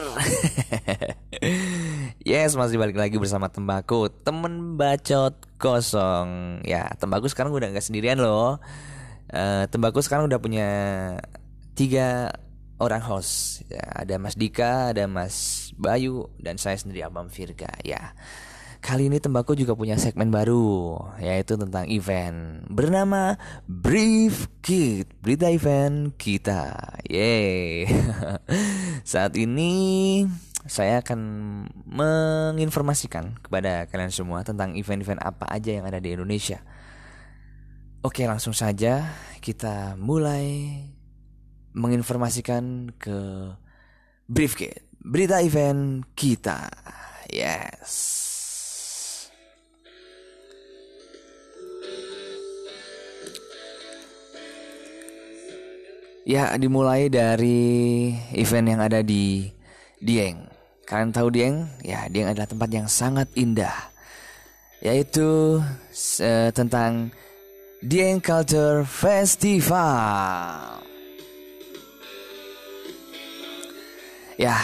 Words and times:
yes, 2.28 2.54
masih 2.54 2.78
balik 2.78 2.96
lagi 2.96 3.18
bersama 3.18 3.52
tembaku, 3.52 4.08
Temen 4.10 4.78
bacot 4.78 5.36
kosong. 5.58 6.62
Ya, 6.64 6.92
tembaku 6.96 7.28
sekarang 7.28 7.52
udah 7.52 7.72
gak 7.72 7.84
sendirian 7.84 8.20
loh. 8.20 8.60
Eh, 9.32 9.38
uh, 9.38 9.64
Tembaku 9.68 10.04
sekarang 10.04 10.28
udah 10.28 10.40
punya 10.42 10.68
tiga 11.72 12.28
orang 12.82 13.00
host. 13.00 13.64
Ya, 13.70 13.86
Ada 13.94 14.18
Mas 14.18 14.36
Dika, 14.36 14.92
ada 14.92 15.06
Mas 15.08 15.70
Bayu, 15.78 16.28
dan 16.42 16.58
saya 16.58 16.76
sendiri 16.76 17.06
Abang 17.06 17.30
Virga 17.30 17.70
Ya, 17.86 18.12
Kali 18.82 19.06
ini 19.06 19.22
Tembakau 19.22 19.54
juga 19.54 19.78
punya 19.78 19.94
segmen 19.94 20.34
baru 20.34 20.98
Yaitu 21.22 21.54
tentang 21.54 21.86
event 21.86 22.66
Bernama 22.66 23.38
Brief 23.70 24.50
Kit 24.58 25.06
Berita 25.22 25.46
event 25.54 26.10
kita 26.18 26.98
Yeay 27.06 27.86
Saat 29.12 29.38
ini 29.38 30.26
saya 30.66 31.02
akan 31.02 31.20
menginformasikan 31.90 33.42
kepada 33.42 33.90
kalian 33.90 34.14
semua 34.14 34.46
tentang 34.46 34.78
event-event 34.78 35.18
apa 35.18 35.50
aja 35.50 35.74
yang 35.74 35.90
ada 35.90 35.98
di 35.98 36.14
Indonesia. 36.14 36.62
Oke, 38.06 38.26
langsung 38.30 38.54
saja 38.54 39.10
kita 39.42 39.98
mulai 39.98 40.78
menginformasikan 41.74 42.94
ke 42.94 43.18
Briefkit, 44.30 44.86
berita 45.02 45.42
event 45.42 46.06
kita. 46.14 46.70
Yes. 47.26 48.21
Ya, 56.22 56.54
dimulai 56.54 57.10
dari 57.10 58.14
event 58.38 58.66
yang 58.70 58.78
ada 58.78 59.02
di 59.02 59.50
Dieng. 59.98 60.46
Kalian 60.86 61.10
tahu 61.10 61.34
Dieng? 61.34 61.66
Ya, 61.82 62.06
Dieng 62.06 62.30
adalah 62.30 62.46
tempat 62.46 62.70
yang 62.70 62.86
sangat 62.86 63.26
indah. 63.34 63.74
Yaitu 64.78 65.58
uh, 66.22 66.50
tentang 66.54 67.10
Dieng 67.82 68.22
Culture 68.22 68.86
Festival. 68.86 70.78
Ya, 74.38 74.62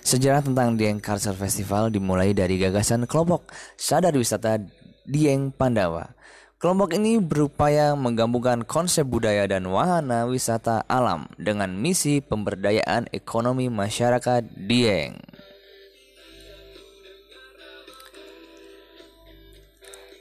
sejarah 0.00 0.40
tentang 0.40 0.80
Dieng 0.80 1.04
Culture 1.04 1.36
Festival 1.36 1.92
dimulai 1.92 2.32
dari 2.32 2.56
gagasan 2.56 3.04
kelompok 3.04 3.52
sadar 3.76 4.16
wisata 4.16 4.56
Dieng 5.04 5.52
Pandawa 5.52 6.17
Kelompok 6.58 6.90
ini 6.98 7.22
berupaya 7.22 7.94
menggabungkan 7.94 8.66
konsep 8.66 9.06
budaya 9.06 9.46
dan 9.46 9.62
wahana 9.70 10.26
wisata 10.26 10.82
alam 10.90 11.30
dengan 11.38 11.70
misi 11.70 12.18
pemberdayaan 12.18 13.06
ekonomi 13.14 13.70
masyarakat 13.70 14.42
Dieng. 14.66 15.22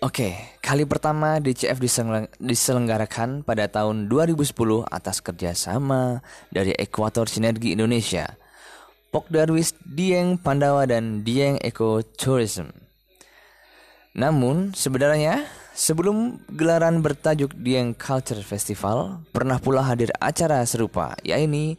Oke, 0.05 0.37
kali 0.61 0.85
pertama 0.85 1.41
DCF 1.41 1.81
diselenggarakan 2.37 3.41
pada 3.41 3.65
tahun 3.65 4.05
2010 4.05 4.85
atas 4.93 5.25
kerjasama 5.25 6.21
dari 6.53 6.69
Ekuator 6.77 7.25
Sinergi 7.25 7.73
Indonesia, 7.73 8.37
Pokdarwis 9.09 9.73
Dieng 9.81 10.37
Pandawa 10.37 10.85
dan 10.85 11.25
Dieng 11.25 11.57
Eco 11.65 12.05
Tourism. 12.05 12.69
Namun 14.13 14.77
sebenarnya 14.77 15.56
Sebelum 15.77 16.41
gelaran 16.57 17.05
bertajuk 17.05 17.53
Dieng 17.53 17.93
Culture 17.93 18.41
Festival, 18.41 19.21
pernah 19.29 19.61
pula 19.61 19.85
hadir 19.85 20.09
acara 20.17 20.65
serupa, 20.65 21.13
yaitu 21.21 21.77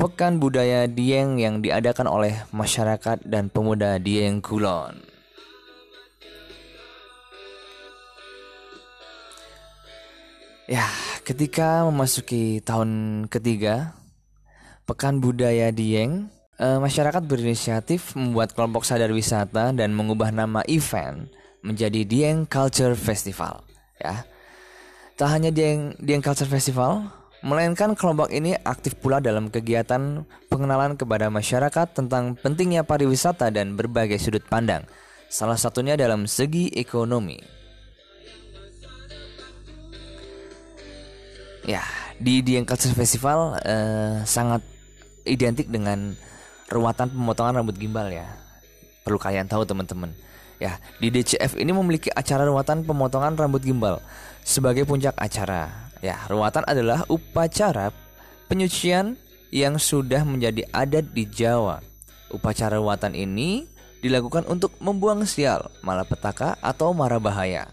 Pekan 0.00 0.40
Budaya 0.40 0.88
Dieng 0.88 1.36
yang 1.36 1.60
diadakan 1.60 2.08
oleh 2.08 2.32
masyarakat 2.48 3.20
dan 3.28 3.52
pemuda 3.52 4.00
Dieng 4.00 4.40
Kulon. 4.40 5.04
Ya, 10.64 10.88
ketika 11.20 11.84
memasuki 11.84 12.64
tahun 12.64 13.28
ketiga, 13.28 13.92
Pekan 14.88 15.20
Budaya 15.20 15.68
Dieng, 15.68 16.32
eh, 16.56 16.80
masyarakat 16.80 17.20
berinisiatif 17.20 18.16
membuat 18.16 18.56
kelompok 18.56 18.88
sadar 18.88 19.12
wisata 19.12 19.76
dan 19.76 19.92
mengubah 19.92 20.32
nama 20.32 20.64
event 20.64 21.28
menjadi 21.60 22.04
Dieng 22.04 22.48
Culture 22.48 22.96
Festival 22.96 23.64
ya. 24.00 24.24
Tak 25.20 25.28
hanya 25.36 25.52
Dieng 25.52 26.00
Dieng 26.00 26.24
Culture 26.24 26.48
Festival, 26.48 27.04
melainkan 27.44 27.92
kelompok 27.92 28.32
ini 28.32 28.56
aktif 28.56 28.96
pula 28.96 29.20
dalam 29.20 29.52
kegiatan 29.52 30.24
pengenalan 30.48 30.96
kepada 30.96 31.28
masyarakat 31.28 31.92
tentang 31.92 32.36
pentingnya 32.40 32.84
pariwisata 32.84 33.52
dan 33.52 33.76
berbagai 33.76 34.16
sudut 34.16 34.44
pandang. 34.48 34.88
Salah 35.28 35.60
satunya 35.60 35.94
dalam 35.94 36.24
segi 36.24 36.72
ekonomi. 36.72 37.36
Ya, 41.68 41.84
di 42.16 42.40
Dieng 42.40 42.64
Culture 42.64 42.96
Festival 42.96 43.60
eh, 43.60 44.24
sangat 44.24 44.64
identik 45.28 45.68
dengan 45.68 46.16
ruatan 46.72 47.12
pemotongan 47.12 47.60
rambut 47.60 47.76
gimbal 47.76 48.08
ya. 48.08 48.26
Perlu 49.04 49.20
kalian 49.20 49.44
tahu 49.44 49.68
teman-teman. 49.68 50.16
Ya, 50.60 50.76
di 51.00 51.08
DCF 51.08 51.56
ini 51.56 51.72
memiliki 51.72 52.12
acara 52.12 52.44
ruatan 52.44 52.84
pemotongan 52.84 53.32
rambut 53.32 53.64
gimbal 53.64 54.04
sebagai 54.44 54.84
puncak 54.84 55.16
acara. 55.16 55.88
Ya, 56.04 56.20
ruatan 56.28 56.68
adalah 56.68 57.08
upacara 57.08 57.88
penyucian 58.44 59.16
yang 59.48 59.80
sudah 59.80 60.20
menjadi 60.20 60.68
adat 60.68 61.16
di 61.16 61.24
Jawa. 61.24 61.80
Upacara 62.28 62.76
ruatan 62.76 63.16
ini 63.16 63.64
dilakukan 64.04 64.44
untuk 64.52 64.76
membuang 64.84 65.24
sial, 65.24 65.72
malapetaka 65.80 66.60
atau 66.60 66.92
mara 66.92 67.16
bahaya. 67.16 67.72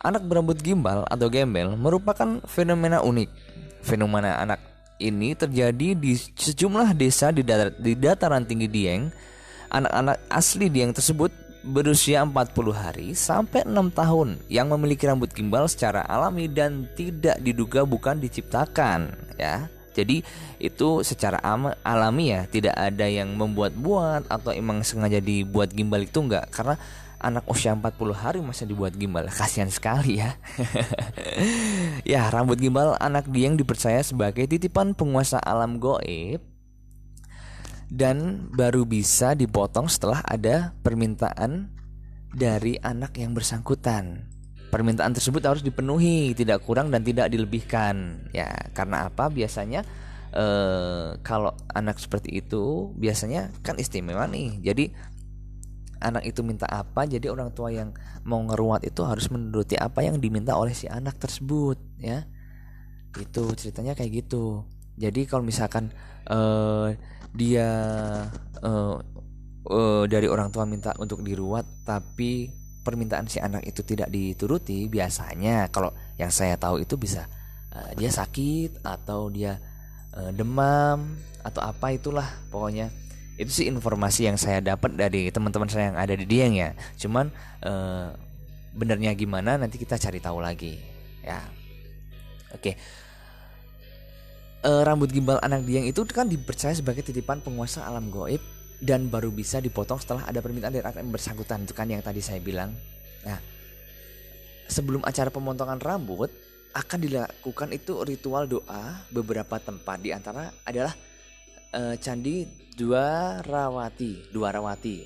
Anak 0.00 0.24
berambut 0.24 0.56
gimbal 0.62 1.04
atau 1.10 1.28
gembel 1.28 1.74
merupakan 1.74 2.40
fenomena 2.46 3.02
unik. 3.02 3.28
Fenomena 3.84 4.38
anak 4.38 4.62
ini 5.00 5.34
terjadi 5.34 5.98
di 5.98 6.14
sejumlah 6.16 6.94
desa 6.94 7.34
di, 7.34 7.44
di 7.80 7.92
dataran 7.96 8.46
tinggi 8.46 8.68
Dieng 8.68 9.12
anak-anak 9.70 10.18
asli 10.28 10.66
Dieng 10.68 10.92
tersebut 10.92 11.30
berusia 11.60 12.24
40 12.24 12.72
hari 12.72 13.08
sampai 13.12 13.68
6 13.68 13.92
tahun 13.92 14.40
yang 14.48 14.72
memiliki 14.72 15.04
rambut 15.04 15.28
gimbal 15.32 15.68
secara 15.68 16.04
alami 16.08 16.48
dan 16.48 16.88
tidak 16.96 17.36
diduga 17.40 17.84
bukan 17.84 18.18
diciptakan 18.18 19.12
ya. 19.36 19.68
Jadi 19.90 20.22
itu 20.62 21.02
secara 21.02 21.42
alami 21.82 22.32
ya, 22.32 22.46
tidak 22.46 22.78
ada 22.78 23.10
yang 23.10 23.34
membuat-buat 23.34 24.30
atau 24.30 24.54
emang 24.54 24.86
sengaja 24.86 25.18
dibuat 25.18 25.74
gimbal 25.74 26.06
itu 26.06 26.22
enggak 26.22 26.46
karena 26.54 26.78
anak 27.20 27.44
usia 27.50 27.76
40 27.76 27.98
hari 28.16 28.38
masih 28.40 28.64
dibuat 28.70 28.96
gimbal. 28.96 29.28
Kasihan 29.28 29.68
sekali 29.68 30.22
ya. 30.22 30.38
ya, 32.16 32.30
rambut 32.32 32.56
gimbal 32.56 32.96
anak 32.96 33.28
Dieng 33.28 33.58
dipercaya 33.60 34.00
sebagai 34.00 34.46
titipan 34.48 34.96
penguasa 34.96 35.42
alam 35.42 35.76
goib 35.76 36.49
dan 37.90 38.46
baru 38.54 38.86
bisa 38.86 39.34
dipotong 39.34 39.90
setelah 39.90 40.22
ada 40.22 40.78
permintaan 40.86 41.74
dari 42.30 42.78
anak 42.78 43.18
yang 43.18 43.34
bersangkutan. 43.34 44.30
Permintaan 44.70 45.10
tersebut 45.10 45.42
harus 45.42 45.66
dipenuhi, 45.66 46.30
tidak 46.38 46.62
kurang 46.62 46.94
dan 46.94 47.02
tidak 47.02 47.26
dilebihkan. 47.26 48.22
Ya, 48.30 48.46
karena 48.70 49.10
apa? 49.10 49.26
Biasanya 49.26 49.82
eh, 50.30 51.18
kalau 51.26 51.50
anak 51.74 51.98
seperti 51.98 52.38
itu 52.38 52.94
biasanya 52.94 53.50
kan 53.66 53.74
istimewa 53.82 54.30
nih. 54.30 54.62
Jadi 54.62 54.94
anak 55.98 56.22
itu 56.30 56.46
minta 56.46 56.70
apa, 56.70 57.04
jadi 57.04 57.28
orang 57.28 57.50
tua 57.50 57.74
yang 57.74 57.90
mau 58.22 58.38
ngeruat 58.46 58.86
itu 58.86 59.02
harus 59.02 59.26
menuruti 59.28 59.74
apa 59.74 60.06
yang 60.06 60.22
diminta 60.22 60.54
oleh 60.54 60.72
si 60.72 60.86
anak 60.86 61.18
tersebut, 61.18 61.76
ya. 61.98 62.22
Itu 63.18 63.50
ceritanya 63.58 63.98
kayak 63.98 64.22
gitu. 64.22 64.62
Jadi 64.94 65.26
kalau 65.26 65.42
misalkan 65.42 65.90
eh, 66.30 66.94
dia 67.30 67.68
uh, 68.62 68.96
uh, 69.66 70.04
dari 70.06 70.26
orang 70.26 70.50
tua 70.50 70.66
minta 70.66 70.94
untuk 70.98 71.22
diruat 71.22 71.66
tapi 71.86 72.50
permintaan 72.80 73.28
si 73.28 73.38
anak 73.38 73.62
itu 73.68 73.84
tidak 73.84 74.08
dituruti 74.08 74.88
biasanya 74.88 75.68
kalau 75.68 75.92
yang 76.16 76.32
saya 76.32 76.56
tahu 76.56 76.80
itu 76.82 76.96
bisa 76.96 77.28
uh, 77.76 77.92
dia 77.94 78.10
sakit 78.10 78.82
atau 78.82 79.28
dia 79.28 79.60
uh, 80.16 80.32
demam 80.32 81.20
atau 81.44 81.60
apa 81.64 81.94
itulah 81.94 82.26
pokoknya. 82.50 82.90
Itu 83.40 83.48
sih 83.56 83.72
informasi 83.72 84.28
yang 84.28 84.36
saya 84.36 84.60
dapat 84.60 85.00
dari 85.00 85.32
teman-teman 85.32 85.64
saya 85.64 85.88
yang 85.88 85.96
ada 85.96 86.12
di 86.12 86.28
Dieng 86.28 86.60
ya. 86.60 86.76
Cuman 87.00 87.32
uh, 87.64 88.12
benernya 88.76 89.16
gimana 89.16 89.56
nanti 89.56 89.80
kita 89.80 89.96
cari 89.96 90.20
tahu 90.20 90.44
lagi 90.44 90.76
ya. 91.24 91.40
Oke 92.52 92.74
okay 92.74 92.74
uh, 94.64 94.82
rambut 94.84 95.10
gimbal 95.12 95.40
anak 95.40 95.64
Dieng 95.64 95.88
itu 95.88 96.04
kan 96.08 96.28
dipercaya 96.28 96.72
sebagai 96.76 97.04
titipan 97.04 97.40
penguasa 97.40 97.84
alam 97.84 98.12
goib 98.12 98.40
dan 98.80 99.12
baru 99.12 99.28
bisa 99.28 99.60
dipotong 99.60 100.00
setelah 100.00 100.24
ada 100.24 100.40
permintaan 100.40 100.72
dari 100.72 100.84
anak 100.84 101.04
yang 101.04 101.12
bersangkutan 101.12 101.68
itu 101.68 101.76
kan 101.76 101.88
yang 101.88 102.00
tadi 102.00 102.24
saya 102.24 102.40
bilang. 102.40 102.72
Nah, 103.28 103.36
sebelum 104.64 105.04
acara 105.04 105.28
pemotongan 105.28 105.80
rambut 105.80 106.32
akan 106.72 106.98
dilakukan 107.02 107.68
itu 107.76 108.00
ritual 108.06 108.48
doa 108.48 109.04
beberapa 109.12 109.60
tempat 109.60 109.98
di 110.00 110.14
antara 110.16 110.48
adalah 110.64 110.96
uh, 111.76 111.94
Candi 112.00 112.48
Dwarawati, 112.72 114.32
Dwarawati. 114.32 114.96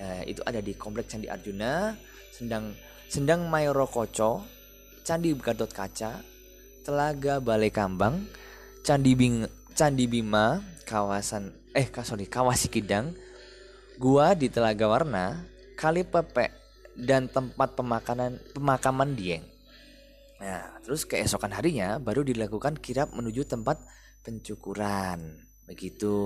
Uh, 0.00 0.22
itu 0.24 0.40
ada 0.48 0.64
di 0.64 0.72
Komplek 0.74 1.12
Candi 1.12 1.28
Arjuna, 1.28 1.92
Sendang 2.32 2.72
Sendang 3.06 3.46
Mayoro 3.46 3.84
Koco, 3.84 4.42
Candi 5.04 5.36
Gatot 5.36 5.70
Kaca, 5.70 6.24
Telaga 6.80 7.38
Balai 7.38 7.68
Kambang, 7.68 8.24
Candi 8.80 9.12
Bing 9.12 9.44
Candi 9.76 10.08
Bima, 10.08 10.60
kawasan 10.88 11.52
eh 11.76 11.86
sorry 12.02 12.26
Kawasi 12.26 12.68
Kidang, 12.72 13.14
Gua 14.00 14.32
di 14.32 14.48
Telaga 14.48 14.88
Warna, 14.88 15.44
Kali 15.76 16.02
Pepe, 16.02 16.50
dan 16.96 17.28
tempat 17.28 17.76
pemakanan 17.76 18.40
pemakaman 18.56 19.12
Dieng. 19.12 19.44
Nah, 20.40 20.80
terus 20.80 21.04
keesokan 21.04 21.52
harinya 21.52 22.00
baru 22.00 22.24
dilakukan 22.24 22.80
kirap 22.80 23.12
menuju 23.12 23.44
tempat 23.44 23.76
pencukuran. 24.24 25.44
Begitu. 25.68 26.16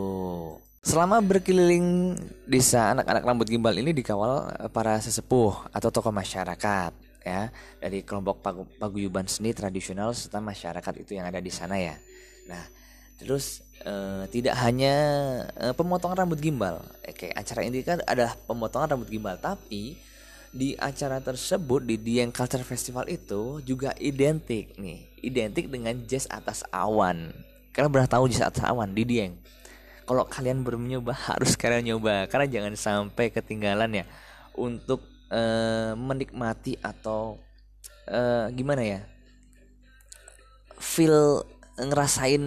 Selama 0.85 1.19
berkeliling 1.19 2.15
desa 2.47 2.95
anak-anak 2.95 3.23
rambut 3.25 3.49
gimbal 3.51 3.75
ini 3.75 3.91
dikawal 3.91 4.55
eh, 4.55 4.71
para 4.71 5.01
sesepuh 5.01 5.73
atau 5.73 5.89
tokoh 5.91 6.13
masyarakat 6.13 6.93
ya 7.25 7.49
dari 7.81 8.05
kelompok 8.05 8.45
paguyuban 8.77 9.25
seni 9.25 9.57
tradisional 9.57 10.13
serta 10.13 10.45
masyarakat 10.45 10.95
itu 11.01 11.17
yang 11.17 11.27
ada 11.27 11.41
di 11.41 11.51
sana 11.51 11.81
ya. 11.81 11.97
Nah, 12.45 12.65
terus 13.17 13.65
eh, 13.85 14.25
tidak 14.29 14.55
hanya 14.61 14.95
eh, 15.57 15.75
pemotongan 15.75 16.25
rambut 16.25 16.41
gimbal, 16.41 16.85
eh, 17.05 17.15
kayak 17.17 17.35
acara 17.41 17.61
ini 17.65 17.81
kan 17.81 18.01
adalah 18.05 18.37
pemotongan 18.49 18.97
rambut 18.97 19.09
gimbal, 19.09 19.37
tapi 19.41 19.97
di 20.55 20.79
acara 20.79 21.19
tersebut 21.19 21.83
di 21.83 21.99
Dieng 21.99 22.31
Culture 22.31 22.63
Festival 22.63 23.11
itu 23.11 23.59
juga 23.67 23.91
identik 23.99 24.79
nih, 24.79 25.03
identik 25.25 25.67
dengan 25.67 25.99
jazz 26.07 26.31
atas 26.31 26.63
awan. 26.71 27.35
Kalian 27.75 27.91
pernah 27.91 28.11
tahu 28.11 28.31
jazz 28.31 28.47
atas 28.47 28.63
awan 28.63 28.95
di 28.95 29.03
Dieng? 29.03 29.35
Kalau 30.05 30.29
kalian 30.29 30.63
belum 30.63 30.85
nyoba 30.85 31.17
harus 31.33 31.57
kalian 31.59 31.97
nyoba 31.97 32.29
karena 32.31 32.47
jangan 32.47 32.75
sampai 32.77 33.33
ketinggalan 33.33 34.05
ya 34.05 34.07
untuk 34.55 35.11
menikmati 35.99 36.79
atau 36.79 37.35
gimana 38.55 38.87
ya 38.87 39.01
feel 40.79 41.43
ngerasain 41.79 42.45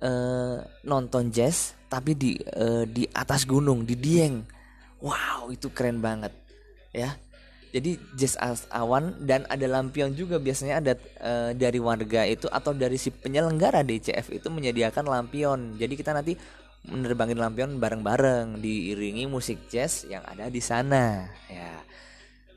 uh, 0.00 0.56
nonton 0.84 1.28
jazz 1.32 1.76
tapi 1.86 2.16
di 2.16 2.36
uh, 2.56 2.84
di 2.88 3.06
atas 3.14 3.44
gunung 3.46 3.86
di 3.86 3.94
Dieng. 3.94 4.42
Wow, 5.04 5.52
itu 5.52 5.68
keren 5.70 6.00
banget 6.00 6.32
ya. 6.90 7.12
Jadi 7.76 8.00
jazz 8.16 8.40
awan 8.72 9.28
dan 9.28 9.44
ada 9.52 9.68
lampion 9.68 10.16
juga 10.16 10.40
biasanya 10.40 10.80
ada 10.80 10.92
e, 10.96 11.52
dari 11.52 11.76
warga 11.76 12.24
itu 12.24 12.48
atau 12.48 12.72
dari 12.72 12.96
si 12.96 13.12
penyelenggara 13.12 13.84
DCF 13.84 14.32
itu 14.32 14.48
menyediakan 14.48 15.04
lampion. 15.04 15.76
Jadi 15.76 15.92
kita 15.92 16.16
nanti 16.16 16.40
menerbangin 16.88 17.36
lampion 17.36 17.70
bareng-bareng 17.76 18.62
diiringi 18.62 19.28
musik 19.28 19.68
jazz 19.68 20.06
yang 20.06 20.22
ada 20.24 20.46
di 20.46 20.62
sana 20.62 21.26
ya 21.50 21.82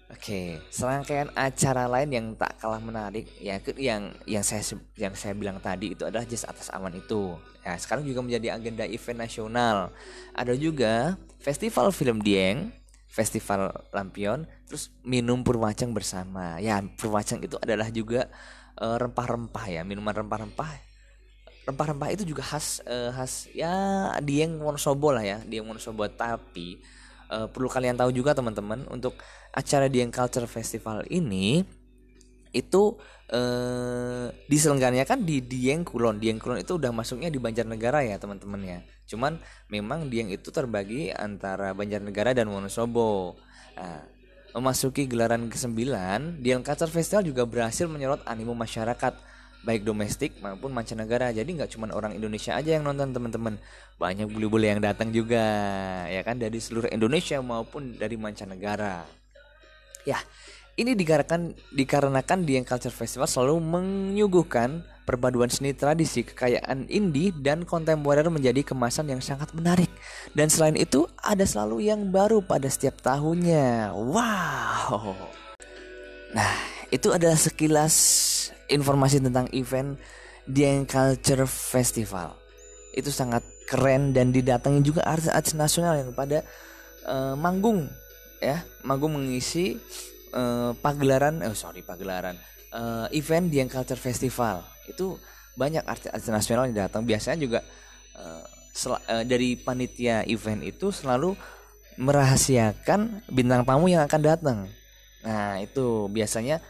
oke 0.10 0.42
serangkaian 0.74 1.30
acara 1.38 1.86
lain 1.86 2.10
yang 2.10 2.28
tak 2.34 2.58
kalah 2.58 2.82
menarik 2.82 3.30
ya 3.38 3.62
yang 3.78 4.10
yang 4.26 4.42
saya 4.42 4.66
yang 4.98 5.14
saya 5.14 5.38
bilang 5.38 5.62
tadi 5.62 5.94
itu 5.94 6.04
adalah 6.04 6.26
jazz 6.26 6.46
atas 6.46 6.74
awan 6.74 6.98
itu. 6.98 7.38
Ya 7.62 7.78
sekarang 7.78 8.04
juga 8.04 8.26
menjadi 8.26 8.58
agenda 8.58 8.84
event 8.90 9.20
nasional. 9.22 9.94
Ada 10.34 10.58
juga 10.58 11.16
festival 11.38 11.94
film 11.94 12.26
Dieng 12.26 12.74
festival 13.10 13.74
lampion 13.90 14.46
terus 14.70 14.94
minum 15.06 15.42
purwacang 15.42 15.94
bersama. 15.94 16.58
Ya 16.62 16.82
purwacang 16.98 17.42
itu 17.42 17.58
adalah 17.62 17.90
juga 17.94 18.30
eh, 18.78 18.98
rempah-rempah 18.98 19.66
ya 19.70 19.82
minuman 19.86 20.14
rempah-rempah. 20.14 20.90
Rempah-rempah 21.70 22.10
itu 22.10 22.26
juga 22.26 22.42
khas 22.42 22.82
uh, 22.90 23.14
khas 23.14 23.46
ya 23.54 23.70
Dieng 24.26 24.58
Wonosobo 24.58 25.14
lah 25.14 25.22
ya 25.22 25.38
Dieng 25.46 25.70
Wonosobo. 25.70 26.02
Tapi 26.10 26.82
uh, 27.30 27.48
perlu 27.50 27.70
kalian 27.70 27.96
tahu 27.96 28.12
juga 28.12 28.34
teman-teman 28.36 28.86
untuk 28.90 29.18
acara 29.54 29.88
Dieng 29.88 30.14
Culture 30.14 30.46
Festival 30.46 31.06
ini 31.10 31.66
itu 32.50 32.98
eh, 33.30 34.34
diselenggarakan 34.50 35.06
kan 35.06 35.20
di 35.22 35.42
Dieng 35.46 35.86
Kulon. 35.86 36.18
Dieng 36.18 36.42
Kulon 36.42 36.62
itu 36.62 36.82
udah 36.82 36.90
masuknya 36.90 37.30
di 37.30 37.38
Banjarnegara 37.38 38.02
ya 38.06 38.18
teman-teman 38.18 38.62
ya. 38.66 38.80
Cuman 39.06 39.38
memang 39.70 40.10
Dieng 40.10 40.34
itu 40.34 40.50
terbagi 40.50 41.14
antara 41.14 41.78
Banjarnegara 41.78 42.34
dan 42.34 42.50
Wonosobo. 42.50 43.38
Nah, 43.78 44.02
memasuki 44.50 45.06
gelaran 45.06 45.46
ke-9, 45.46 45.78
Dieng 46.42 46.66
Culture 46.66 46.90
Festival 46.90 47.22
juga 47.22 47.46
berhasil 47.46 47.86
menyorot 47.86 48.26
animo 48.26 48.58
masyarakat 48.58 49.14
baik 49.64 49.84
domestik 49.84 50.40
maupun 50.40 50.72
mancanegara. 50.72 51.32
Jadi 51.36 51.60
nggak 51.60 51.72
cuma 51.76 51.92
orang 51.92 52.16
Indonesia 52.16 52.56
aja 52.56 52.80
yang 52.80 52.88
nonton 52.88 53.12
teman-teman, 53.12 53.60
banyak 54.00 54.28
bule-bule 54.32 54.72
yang 54.72 54.82
datang 54.82 55.12
juga, 55.12 55.44
ya 56.08 56.22
kan 56.24 56.40
dari 56.40 56.60
seluruh 56.62 56.88
Indonesia 56.92 57.40
maupun 57.44 58.00
dari 58.00 58.16
mancanegara. 58.16 59.04
Ya, 60.08 60.20
ini 60.80 60.96
dikarenakan 60.96 61.52
dikarenakan 61.76 62.40
Dieng 62.48 62.64
Culture 62.64 62.96
Festival 62.96 63.28
selalu 63.28 63.60
menyuguhkan 63.60 64.80
perpaduan 65.04 65.52
seni 65.52 65.76
tradisi, 65.76 66.24
kekayaan 66.24 66.88
indie 66.88 67.36
dan 67.36 67.68
kontemporer 67.68 68.24
menjadi 68.32 68.64
kemasan 68.64 69.12
yang 69.12 69.20
sangat 69.20 69.52
menarik. 69.58 69.90
Dan 70.32 70.48
selain 70.48 70.80
itu, 70.80 71.10
ada 71.20 71.44
selalu 71.44 71.90
yang 71.90 72.14
baru 72.14 72.40
pada 72.46 72.70
setiap 72.72 73.02
tahunnya. 73.02 73.92
Wow. 73.92 75.18
Nah, 76.32 76.54
itu 76.94 77.10
adalah 77.10 77.36
sekilas 77.36 77.98
informasi 78.70 79.22
tentang 79.24 79.50
event 79.56 79.98
Dieng 80.50 80.90
Culture 80.90 81.46
Festival. 81.46 82.34
Itu 82.94 83.14
sangat 83.14 83.46
keren 83.70 84.18
dan 84.18 84.34
didatangi 84.34 84.82
juga 84.82 85.06
artis-artis 85.06 85.54
nasional 85.54 86.02
yang 86.02 86.12
pada 86.12 86.42
uh, 87.06 87.38
manggung 87.38 87.86
ya, 88.42 88.66
manggung 88.82 89.14
mengisi 89.14 89.78
uh, 90.34 90.74
pagelaran 90.82 91.46
eh 91.46 91.54
sorry 91.54 91.86
pagelaran 91.86 92.34
uh, 92.74 93.06
event 93.14 93.50
Dieng 93.50 93.70
Culture 93.70 94.00
Festival. 94.00 94.66
Itu 94.90 95.22
banyak 95.54 95.86
artis-artis 95.86 96.30
nasional 96.32 96.66
yang 96.72 96.90
datang. 96.90 97.06
Biasanya 97.06 97.38
juga 97.38 97.60
uh, 98.18 98.44
uh, 98.90 99.24
dari 99.28 99.60
panitia 99.60 100.26
event 100.26 100.66
itu 100.66 100.90
selalu 100.90 101.38
merahasiakan 102.00 103.28
bintang 103.28 103.68
tamu 103.68 103.92
yang 103.92 104.08
akan 104.08 104.22
datang. 104.24 104.58
Nah 105.20 105.60
itu 105.60 106.08
biasanya 106.08 106.64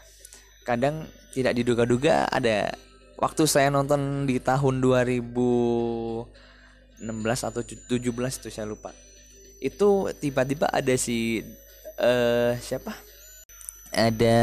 kadang 0.66 1.06
tidak 1.30 1.54
diduga-duga 1.54 2.26
ada 2.26 2.74
waktu 3.20 3.46
saya 3.46 3.68
nonton 3.70 4.26
di 4.26 4.40
tahun 4.40 4.80
2016 4.82 6.28
atau 7.46 7.60
17 7.62 8.00
itu 8.00 8.48
saya 8.50 8.66
lupa. 8.66 8.90
Itu 9.60 10.08
tiba-tiba 10.16 10.66
ada 10.72 10.96
si 10.96 11.44
uh, 12.00 12.56
siapa? 12.56 12.96
Ada 13.92 14.38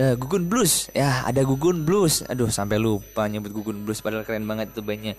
uh, 0.00 0.14
Gugun 0.16 0.48
Blues. 0.48 0.88
Ya 0.96 1.22
ada 1.22 1.44
Gugun 1.44 1.84
Blues. 1.84 2.24
Aduh 2.26 2.48
sampai 2.48 2.80
lupa 2.80 3.28
nyebut 3.28 3.52
Gugun 3.52 3.84
Blues 3.84 4.00
padahal 4.00 4.24
keren 4.24 4.48
banget 4.48 4.72
itu 4.72 4.80
banyak 4.80 5.16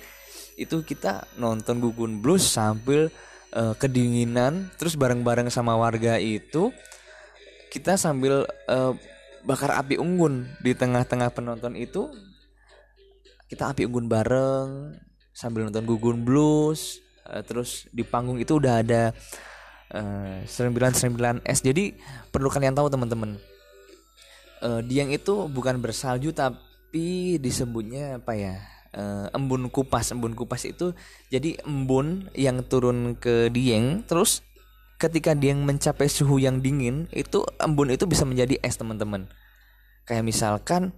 itu 0.56 0.82
kita 0.88 1.28
nonton 1.36 1.84
Gugun 1.84 2.24
Blues 2.24 2.48
sambil 2.48 3.12
uh, 3.54 3.76
kedinginan 3.76 4.72
terus 4.80 4.96
bareng-bareng 4.96 5.52
sama 5.52 5.76
warga 5.76 6.16
itu 6.18 6.72
kita 7.70 8.00
sambil 8.00 8.48
uh, 8.72 8.96
bakar 9.46 9.78
api 9.78 10.02
unggun 10.02 10.50
di 10.60 10.74
tengah-tengah 10.74 11.32
penonton 11.32 11.78
itu 11.78 12.10
kita 13.46 13.72
api 13.72 13.86
unggun 13.86 14.10
bareng 14.10 14.98
sambil 15.32 15.70
nonton 15.70 15.86
Gugun 15.86 16.26
Blues 16.26 17.00
uh, 17.30 17.46
terus 17.46 17.86
di 17.94 18.02
panggung 18.02 18.42
itu 18.42 18.58
udah 18.58 18.82
ada 18.82 19.14
uh, 19.94 20.42
99 20.44 21.46
S 21.46 21.60
jadi 21.62 21.94
perlu 22.34 22.50
kalian 22.50 22.74
tahu 22.74 22.90
teman-teman 22.90 23.38
uh, 24.66 24.82
Dieng 24.82 25.14
itu 25.14 25.46
bukan 25.46 25.78
bersalju 25.78 26.34
tapi 26.34 27.38
disebutnya 27.38 28.18
apa 28.18 28.34
ya 28.34 28.56
uh, 28.96 29.28
embun 29.36 29.68
kupas. 29.70 30.10
Embun 30.16 30.34
kupas 30.34 30.64
itu 30.66 30.96
jadi 31.30 31.60
embun 31.68 32.32
yang 32.34 32.64
turun 32.66 33.20
ke 33.20 33.52
Dieng 33.52 34.08
terus 34.08 34.42
ketika 34.96 35.36
Dieng 35.36 35.64
mencapai 35.64 36.08
suhu 36.08 36.40
yang 36.40 36.64
dingin 36.64 37.12
itu 37.12 37.44
embun 37.60 37.92
itu 37.92 38.08
bisa 38.08 38.24
menjadi 38.24 38.60
es 38.64 38.80
teman-teman 38.80 39.28
kayak 40.08 40.24
misalkan 40.24 40.96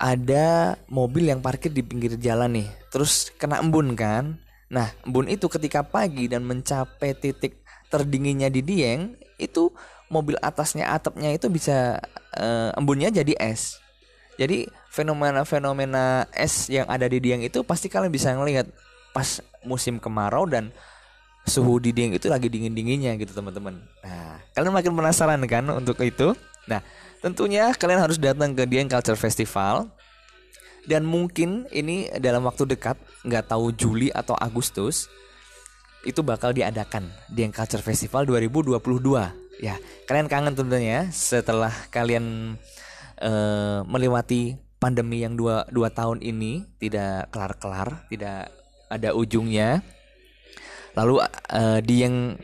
ada 0.00 0.78
mobil 0.88 1.28
yang 1.28 1.44
parkir 1.44 1.74
di 1.74 1.84
pinggir 1.84 2.16
jalan 2.16 2.62
nih 2.62 2.68
terus 2.88 3.32
kena 3.36 3.60
embun 3.60 3.92
kan 3.98 4.40
Nah, 4.70 4.86
embun 5.02 5.26
itu 5.26 5.50
ketika 5.50 5.82
pagi 5.82 6.30
dan 6.30 6.46
mencapai 6.46 7.18
titik 7.18 7.58
terdinginnya 7.90 8.46
di 8.46 8.62
Dieng 8.62 9.18
itu 9.34 9.74
mobil 10.06 10.38
atasnya 10.38 10.94
atapnya 10.94 11.34
itu 11.34 11.50
bisa 11.50 11.98
uh, 12.38 12.70
embunnya 12.78 13.10
jadi 13.10 13.34
es. 13.42 13.82
Jadi 14.38 14.70
fenomena-fenomena 14.94 16.30
es 16.30 16.70
yang 16.70 16.86
ada 16.86 17.10
di 17.10 17.18
Dieng 17.18 17.42
itu 17.42 17.66
pasti 17.66 17.90
kalian 17.90 18.14
bisa 18.14 18.30
ngelihat 18.30 18.70
pas 19.10 19.42
musim 19.66 19.98
kemarau 19.98 20.46
dan 20.46 20.70
suhu 21.50 21.82
di 21.82 21.90
Dieng 21.90 22.14
itu 22.14 22.30
lagi 22.30 22.46
dingin-dinginnya 22.46 23.18
gitu 23.18 23.34
teman-teman. 23.34 23.82
Nah, 24.06 24.38
kalian 24.54 24.70
makin 24.70 24.94
penasaran 24.94 25.42
kan 25.50 25.66
untuk 25.74 25.98
itu? 25.98 26.38
Nah, 26.70 26.78
tentunya 27.18 27.74
kalian 27.74 27.98
harus 27.98 28.22
datang 28.22 28.54
ke 28.54 28.62
Dieng 28.70 28.86
Culture 28.86 29.18
Festival 29.18 29.90
dan 30.88 31.04
mungkin 31.04 31.68
ini 31.74 32.08
dalam 32.22 32.46
waktu 32.46 32.64
dekat 32.64 32.96
nggak 33.26 33.52
tahu 33.52 33.74
Juli 33.74 34.08
atau 34.08 34.32
Agustus 34.38 35.10
itu 36.08 36.24
bakal 36.24 36.56
diadakan 36.56 37.12
di 37.28 37.44
Culture 37.52 37.84
Festival 37.84 38.24
2022 38.24 38.80
ya 39.60 39.76
kalian 40.08 40.28
kangen 40.32 40.56
tentunya 40.56 41.12
setelah 41.12 41.72
kalian 41.92 42.56
uh, 43.20 43.84
melewati 43.84 44.56
pandemi 44.80 45.20
yang 45.20 45.36
dua, 45.36 45.68
dua 45.68 45.92
tahun 45.92 46.24
ini 46.24 46.64
tidak 46.80 47.28
kelar-kelar 47.28 48.08
tidak 48.08 48.48
ada 48.88 49.12
ujungnya 49.12 49.84
lalu 51.00 51.24
uh, 51.24 51.80
di 51.80 52.04
yang 52.04 52.36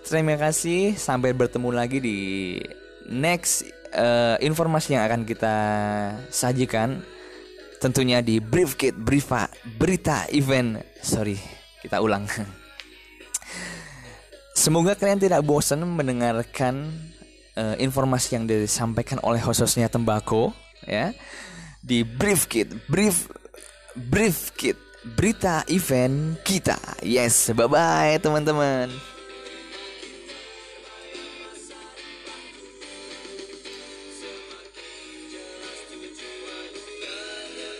Terima 0.07 0.39
kasih 0.39 0.95
sampai 0.95 1.35
bertemu 1.35 1.69
lagi 1.75 1.99
di 1.99 2.17
next 3.11 3.67
uh, 3.91 4.39
informasi 4.39 4.95
yang 4.95 5.03
akan 5.03 5.27
kita 5.27 5.55
sajikan 6.31 7.03
tentunya 7.83 8.23
di 8.23 8.39
Brief 8.39 8.79
Kit 8.79 8.95
Briefa 8.95 9.51
Berita 9.75 10.23
Event. 10.31 10.79
Sorry, 11.03 11.35
kita 11.83 11.99
ulang. 11.99 12.23
Semoga 14.57 14.95
kalian 14.95 15.19
tidak 15.19 15.43
bosan 15.43 15.83
mendengarkan 15.83 16.87
uh, 17.59 17.75
informasi 17.75 18.39
yang 18.39 18.47
disampaikan 18.47 19.21
oleh 19.21 19.43
khususnya 19.43 19.91
tembako 19.91 20.55
ya. 20.85 21.15
Di 21.81 22.03
brief 22.03 22.45
kit 22.51 22.69
brief 22.91 23.31
brief 23.95 24.51
kit 24.59 24.77
berita 25.15 25.63
event 25.71 26.37
kita. 26.43 26.77
Yes 26.99 27.49
bye 27.55 27.65
bye 27.71 28.19
teman-teman 28.19 29.16